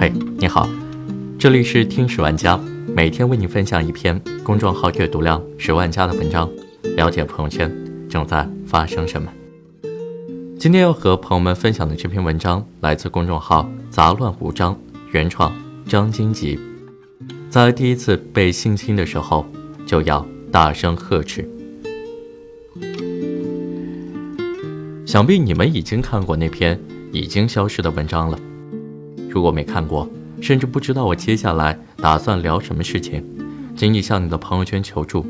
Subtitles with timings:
[0.00, 0.68] 嘿，你好，
[1.40, 2.56] 这里是听史玩家，
[2.94, 6.48] 每天为你分享一篇公众号阅读量十万加的文章，
[6.96, 7.68] 了解朋友圈
[8.08, 9.28] 正在发生什么。
[10.56, 14.78] 今天要和朋友们分享的这篇文章来自公众号杂乱无章，
[15.10, 15.52] 原创
[15.84, 16.56] 张金吉。
[17.50, 19.44] 在第一次被性侵的时候，
[19.84, 21.44] 就要大声呵斥。
[25.04, 26.80] 想必你们已经看过那篇
[27.10, 28.38] 已经消失的文章了。
[29.28, 30.08] 如果没看过，
[30.40, 33.22] 甚至不知道我接下来打算聊什么事情，
[33.76, 35.26] 请你向你的朋友圈求助。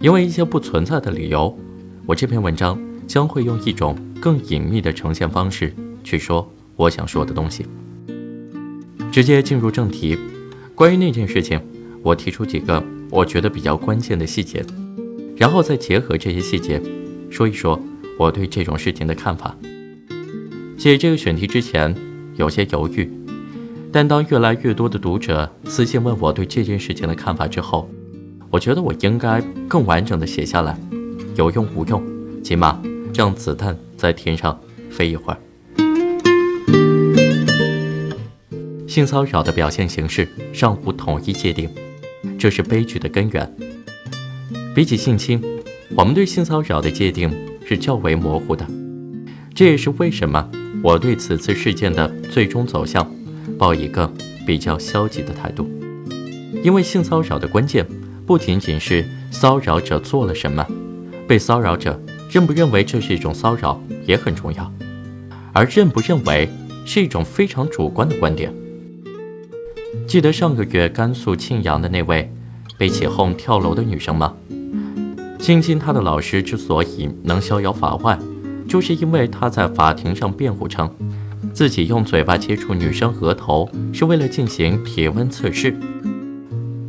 [0.00, 1.56] 因为一些不存在的理由，
[2.06, 5.72] 我这篇文章将会用一种更隐秘的呈现方式
[6.04, 7.66] 去说我想说的东西。
[9.10, 10.18] 直接进入正题，
[10.74, 11.60] 关于那件事情，
[12.02, 14.64] 我提出几个我觉得比较关键的细节，
[15.36, 16.80] 然后再结合这些细节，
[17.30, 17.80] 说一说。
[18.18, 19.54] 我对这种事情的看法。
[20.78, 21.94] 写这个选题之前
[22.36, 23.10] 有些犹豫，
[23.92, 27.88] 但当越来越多的读者私信问我对这件事情的看法之后，
[28.50, 30.78] 我觉得我应该更完整的写下来，
[31.36, 32.02] 有用无用，
[32.42, 32.80] 起码
[33.14, 34.58] 让子弹在天上
[34.90, 35.38] 飞一会儿。
[38.86, 41.68] 性骚扰的表现形式尚无统一界定，
[42.38, 43.56] 这是悲剧的根源。
[44.74, 45.42] 比起性侵，
[45.96, 47.30] 我们对性骚扰的界定。
[47.68, 48.64] 是较为模糊的，
[49.52, 50.48] 这也是为什么
[50.84, 53.04] 我对此次事件的最终走向
[53.58, 54.10] 抱一个
[54.46, 55.68] 比较消极的态度。
[56.62, 57.86] 因为性骚扰的关键
[58.26, 60.66] 不仅仅是骚扰者做了什么，
[61.28, 64.72] 被骚扰者认不认为这是一种骚扰也很重要，
[65.52, 66.48] 而认不认为
[66.84, 68.52] 是一种非常主观的观点。
[70.06, 72.32] 记得上个月甘肃庆阳的那位
[72.78, 74.34] 被起哄跳楼的女生吗？
[75.38, 78.18] 性侵他的老师之所以能逍遥法外，
[78.68, 80.90] 就是因为他在法庭上辩护称，
[81.52, 85.74] 自己用嘴巴接触女生额头是为了进行体温测试。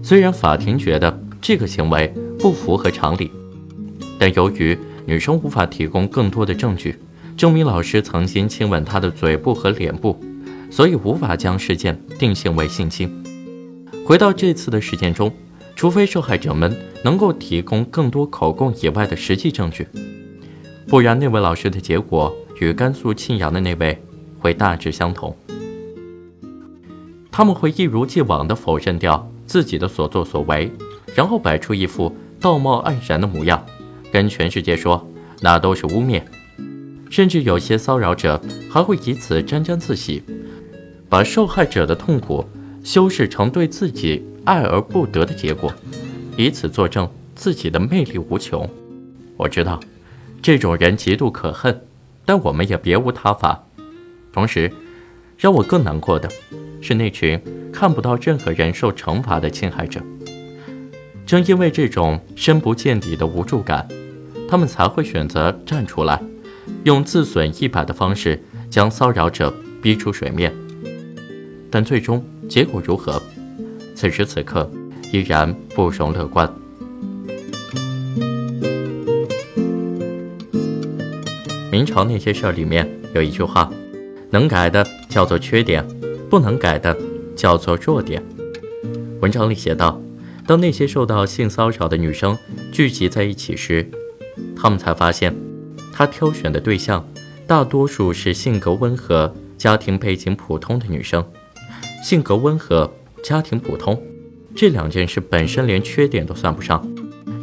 [0.02, 3.32] 虽然法庭觉得这个行为不符合常理，
[4.20, 6.98] 但由于女生无法提供更多的证据
[7.36, 10.20] 证明老师曾经亲吻她的嘴部和脸部，
[10.70, 13.24] 所以无法将事件定性为性侵。
[14.06, 15.32] 回到这次的事件中。
[15.76, 19.88] 除非受害者们能够提供更多口供以外的实际证据，
[20.88, 23.96] 不然那位老师的结果与甘肃庆阳的那位
[24.40, 25.36] 会大致相同。
[27.32, 30.72] 他们会一如既往地否认掉自己的所作所为，
[31.14, 33.66] 然后摆出一副道貌岸然的模样，
[34.12, 35.08] 跟全世界说
[35.42, 36.22] 那都是污蔑。
[37.10, 40.24] 甚至有些骚扰者还会以此沾沾自喜，
[41.08, 42.46] 把受害者的痛苦
[42.84, 44.26] 修饰成对自己。
[44.48, 45.70] 爱而不得的结果，
[46.38, 48.66] 以此作证自己的魅力无穷。
[49.36, 49.78] 我知道，
[50.42, 51.82] 这种人极度可恨，
[52.24, 53.67] 但我们也别无他法。
[54.38, 54.72] 同时，
[55.36, 56.30] 让我更难过的
[56.80, 57.42] 是那群
[57.74, 60.00] 看不到任何人受惩罚的侵害者。
[61.26, 63.88] 正因为这种深不见底的无助感，
[64.48, 66.22] 他们才会选择站出来，
[66.84, 68.40] 用自损一百的方式
[68.70, 70.54] 将骚扰者逼出水面。
[71.72, 73.20] 但最终结果如何？
[73.96, 74.72] 此时此刻，
[75.12, 76.48] 依然不容乐观。
[81.72, 83.72] 明朝那些事儿里面有一句话
[84.30, 85.86] ：“能改的叫做缺点，
[86.30, 86.98] 不能改的
[87.36, 88.24] 叫做弱点。”
[89.22, 90.02] 文章里写道
[90.46, 92.38] ：“当那些受到性骚扰的女生
[92.72, 93.90] 聚集在一起时，
[94.56, 95.36] 他们才发现，
[95.92, 97.08] 他挑选的对象
[97.46, 101.26] 大多数是性格温和、家庭背景普通的女生。
[102.04, 102.92] 性格温和。”
[103.24, 104.02] 家庭普通，
[104.56, 106.88] 这两件事本身连缺点都算不上，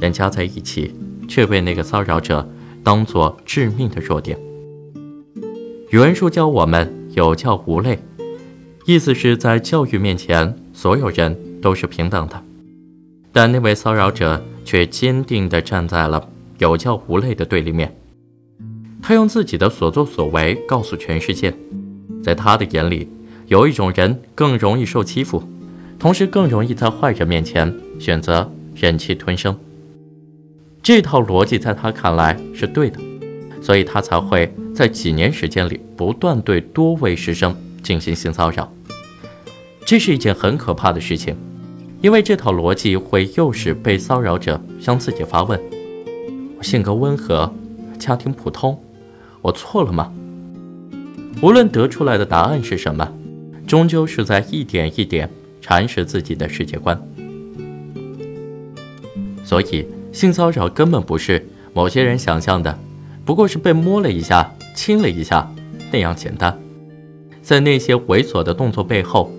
[0.01, 0.95] 但加在一起
[1.29, 2.49] 却被那个骚扰者
[2.83, 4.39] 当作致命的弱点。
[5.95, 7.97] 语文书教我们有教无类，
[8.85, 12.43] 意思是在教育面前，所有人都是平等的。
[13.31, 16.29] 但那位骚扰者却坚定地站在了
[16.59, 17.97] 有教无类的对立面。
[19.01, 21.55] 他用自己的所作所为告诉全世界，
[22.25, 23.09] 在他的眼里，
[23.47, 25.41] 有一种人更容易受欺负。
[25.97, 29.57] 同时更容易在坏人面前选择忍气吞声。
[30.83, 32.99] 这套逻辑在他看来是对的，
[33.65, 38.71] 所以他才会在几年时间里不断对多位师生进行性骚扰。
[39.87, 41.35] 这是一件很可怕的事情，
[42.03, 45.59] 因为这套逻辑会诱使被骚扰者向自己发问：
[46.59, 47.51] 我性格温和，
[47.99, 48.79] 家庭普通，
[49.41, 50.13] 我错了吗？
[51.41, 53.11] 无论得出来的答案是什么，
[53.67, 55.31] 终究是在一点一点。
[55.67, 57.01] 蚕食自己的世界观，
[59.43, 62.79] 所以性骚扰根本不是某些人想象的，
[63.25, 65.51] 不过是被摸了一下、亲了一下
[65.91, 66.59] 那样简单。
[67.43, 69.31] 在那些猥琐的动作背后，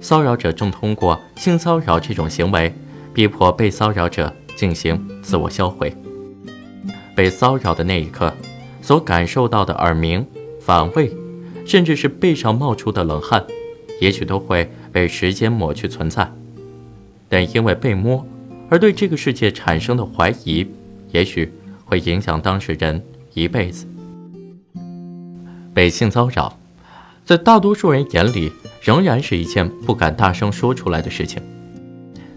[0.00, 2.72] 骚扰者正通过性骚扰这种行为，
[3.12, 5.94] 逼迫被骚扰者进行自我销毁。
[7.14, 8.32] 被骚扰的那一刻，
[8.80, 10.26] 所感受到的耳鸣、
[10.60, 11.14] 反胃，
[11.66, 13.44] 甚至是背上冒出的冷汗，
[14.00, 16.30] 也许都会被时间抹去存在。
[17.28, 18.26] 但因为被摸
[18.68, 20.66] 而对这个世界产生的怀疑，
[21.10, 21.52] 也许
[21.84, 23.02] 会影响当事人
[23.34, 23.86] 一辈子。
[25.74, 26.58] 被性骚扰，
[27.24, 28.52] 在大多数人眼里，
[28.82, 31.42] 仍然是一件不敢大声说出来的事情。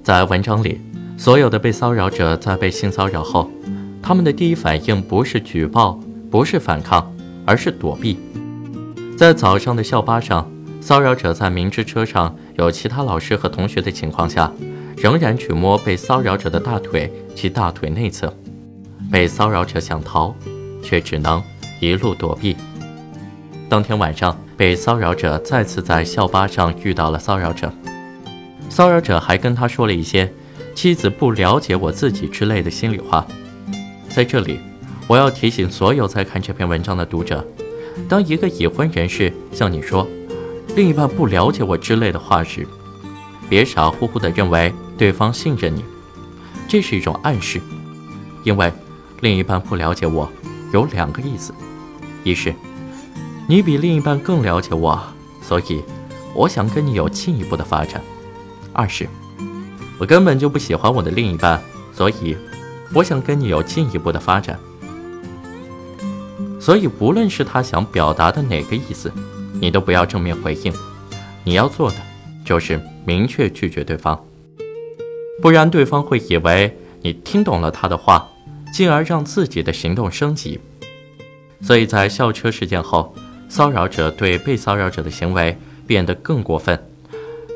[0.04, 0.80] 在文章里，
[1.18, 3.50] 所有的被骚扰者在被性骚扰后，
[4.02, 6.00] 他们的第一反应不是举报，
[6.30, 7.14] 不是反抗，
[7.46, 8.18] 而是躲避。
[9.18, 10.50] 在早上的校巴上，
[10.80, 14.52] 骚扰者在明知车上有其他老师和同学的情况下，
[14.96, 18.34] 仍然去摸被骚扰者的大腿及大腿内侧。
[19.12, 20.36] 被骚扰者想逃，
[20.86, 21.44] 却只能
[21.82, 22.56] 一路躲避。
[23.68, 27.74] 当天晚上，被骚扰者再次在校巴上遇到了骚扰者。
[28.70, 30.32] 骚扰者还跟他说了一些
[30.76, 33.26] “妻子不了解我自己”之类的心里话。
[34.08, 34.60] 在这里，
[35.08, 37.46] 我要提醒所有在看这篇文章的读者：
[38.08, 40.08] 当一个已婚人士向你说
[40.76, 42.68] “另一半不了解我”之类的话时，
[43.50, 45.84] 别傻乎乎地认为对方信任你，
[46.68, 47.60] 这是一种暗示。
[48.44, 48.72] 因为
[49.22, 50.30] 另一半不了解我，
[50.76, 51.54] 有两个意思：
[52.26, 52.54] 一是。
[53.48, 55.02] 你比另一半更了解我，
[55.42, 55.82] 所以
[56.34, 58.02] 我想跟你有进一步的发展。
[58.74, 59.08] 二是，
[59.98, 61.62] 我根本就不喜欢我的另一半，
[61.94, 62.36] 所以
[62.94, 64.60] 我想跟你有进一步的发展。
[66.60, 69.10] 所以，无论是他想表达的哪个意思，
[69.62, 70.74] 你都不要正面回应。
[71.46, 71.96] 你要做的
[72.44, 74.20] 就是明确拒绝对方，
[75.42, 78.28] 不然对方会以为你听懂了他的话，
[78.76, 80.60] 进而让自己的行动升级。
[81.62, 83.16] 所以在校车事件后。
[83.48, 85.56] 骚扰者对被骚扰者的行为
[85.86, 86.78] 变得更过分，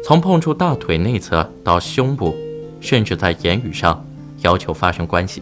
[0.05, 2.37] 从碰触大腿内侧到胸部，
[2.79, 4.05] 甚至在言语上
[4.41, 5.41] 要求发生关系。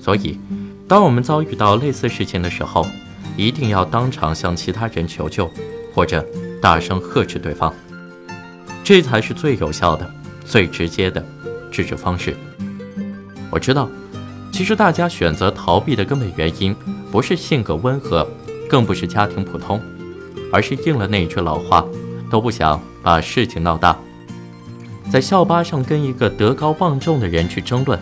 [0.00, 0.38] 所以，
[0.86, 2.86] 当我们遭遇到类似事情的时候，
[3.36, 5.50] 一定要当场向其他人求救，
[5.92, 6.24] 或者
[6.62, 7.74] 大声呵斥对方，
[8.84, 10.08] 这才是最有效的、
[10.44, 11.22] 最直接的
[11.72, 12.34] 制止方式。
[13.50, 13.90] 我知道，
[14.60, 16.76] 其实大家选择逃避的根本原因
[17.10, 18.28] 不是性格温和。
[18.68, 19.80] 更不是家庭普通，
[20.52, 21.82] 而是应了那句老话，
[22.30, 23.98] 都不想把事情闹大。
[25.10, 27.98] 在校巴上跟一个德高望重的人去争论，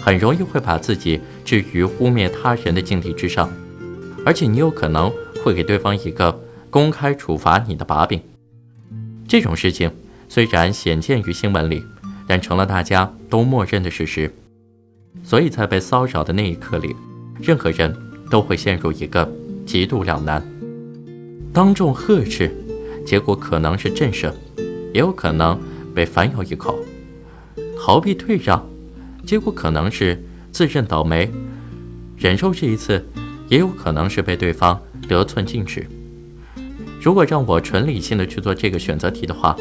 [0.00, 3.52] 很容易会把自己置于污蔑他人的境地之上，
[4.24, 5.12] 而且你有可能
[5.42, 6.40] 会给对方一个
[6.70, 8.22] 公开处罚你的把柄。
[9.26, 9.90] 这种事情
[10.28, 11.84] 虽然鲜见于新闻里，
[12.28, 14.32] 但成了大家都默认的事实。
[15.22, 16.94] 所以在被骚扰的那一刻里，
[17.40, 17.94] 任何人
[18.30, 19.30] 都会陷入一个。
[19.66, 20.42] 极度两难，
[21.52, 22.50] 当众呵斥，
[23.04, 24.32] 结果可能是震慑，
[24.94, 25.60] 也有可能
[25.94, 26.74] 被反咬一口；
[27.78, 28.66] 逃避退让，
[29.26, 30.18] 结果可能是
[30.50, 31.28] 自认倒霉；
[32.16, 33.04] 忍受这一次，
[33.50, 35.86] 也有可能是被对方得寸进尺。
[37.02, 39.54] 如果让我纯理性的去做这个选择题的话，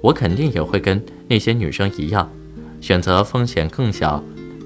[0.00, 2.30] 我肯定也会跟那些女生一样，
[2.80, 4.22] 选择风险更小，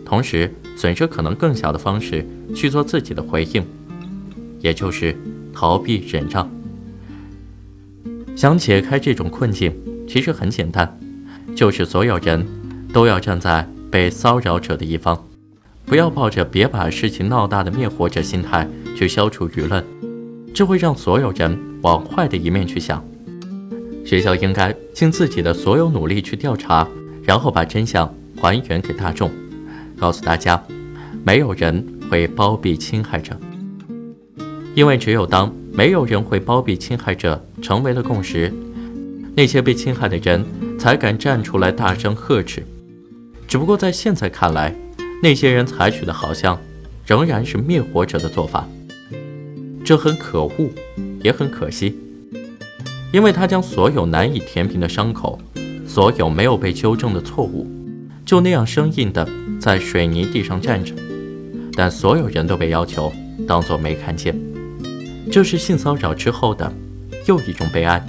[0.06, 2.24] 同时损失可能更小的方式
[2.54, 3.62] 去做自己的回应。
[4.60, 5.14] 也就是
[5.52, 6.50] 逃避忍让。
[8.34, 9.72] 想解开这种困境，
[10.08, 10.98] 其实很简单，
[11.54, 12.44] 就是所有人
[12.92, 15.22] 都要站在被骚扰者的一方，
[15.84, 19.84] 不要抱着别把事情闹大的灭火者心态去消除舆论，
[20.52, 23.04] 这会让所有人往坏的一面去想。
[24.04, 26.88] 学校应该尽自己的所有努力去调查，
[27.22, 29.30] 然后把真相还原给大众，
[29.98, 30.62] 告诉大家，
[31.24, 33.38] 没有人会包庇侵害者。
[34.74, 38.52] 因为只有当没有人会包庇侵害者成为了共识，
[39.34, 40.44] 那些被侵害的人
[40.78, 42.62] 才敢站出来大声呵斥。
[43.48, 44.74] 只不过在现在看来，
[45.22, 46.58] 那些人采取的好像
[47.06, 48.68] 仍然是灭火者的做法，
[49.84, 50.70] 这很可恶，
[51.22, 51.96] 也很可惜，
[53.12, 55.38] 因为他将所有难以填平的伤口，
[55.86, 57.66] 所有没有被纠正的错误，
[58.26, 59.26] 就那样生硬的
[59.60, 60.92] 在水泥地上站着，
[61.74, 63.12] 但所有人都被要求
[63.46, 64.36] 当做没看见。
[65.30, 66.70] 这是性骚扰之后的
[67.26, 68.04] 又一种悲哀。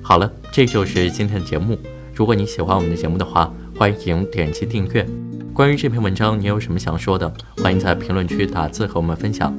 [0.00, 1.76] 好了，这就是今天的节目。
[2.14, 5.04] 如果你喜欢我们的节目的话，欢迎点击订阅。
[5.52, 7.32] 关于这篇文章，你有什么想说的？
[7.56, 9.52] 欢迎在评论区打字和我们分享。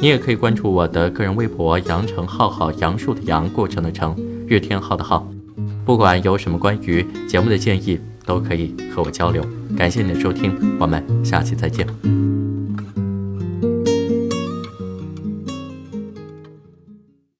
[0.00, 4.16] 你也可以关注我的个人微博“杨成浩浩”，杨树的杨，过程的程，
[4.46, 5.30] 日天浩的浩。
[5.84, 8.00] 不管有什么关于节目的建议。
[8.26, 9.44] 都可以和我交流，
[9.76, 12.29] 感谢你的收听，我们下期再见。